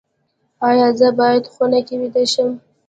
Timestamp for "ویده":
2.01-2.23